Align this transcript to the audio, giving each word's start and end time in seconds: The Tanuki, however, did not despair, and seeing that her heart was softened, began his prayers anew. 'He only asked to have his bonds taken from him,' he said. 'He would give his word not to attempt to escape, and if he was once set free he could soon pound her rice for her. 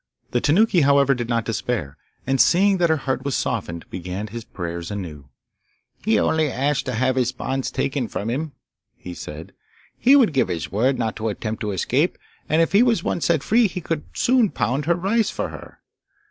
The 0.31 0.41
Tanuki, 0.41 0.81
however, 0.81 1.13
did 1.13 1.29
not 1.29 1.45
despair, 1.45 1.95
and 2.25 2.41
seeing 2.41 2.77
that 2.79 2.89
her 2.89 2.97
heart 2.97 3.23
was 3.23 3.35
softened, 3.35 3.87
began 3.91 4.25
his 4.25 4.43
prayers 4.43 4.89
anew. 4.89 5.29
'He 6.03 6.17
only 6.19 6.49
asked 6.49 6.87
to 6.87 6.93
have 6.95 7.15
his 7.17 7.31
bonds 7.31 7.69
taken 7.69 8.07
from 8.07 8.27
him,' 8.27 8.53
he 8.97 9.13
said. 9.13 9.53
'He 9.99 10.15
would 10.15 10.33
give 10.33 10.47
his 10.47 10.71
word 10.71 10.97
not 10.97 11.15
to 11.17 11.29
attempt 11.29 11.61
to 11.61 11.69
escape, 11.71 12.17
and 12.49 12.63
if 12.63 12.71
he 12.71 12.81
was 12.81 13.03
once 13.03 13.27
set 13.27 13.43
free 13.43 13.67
he 13.67 13.79
could 13.79 14.03
soon 14.15 14.49
pound 14.49 14.85
her 14.85 14.95
rice 14.95 15.29
for 15.29 15.49
her. 15.49 15.81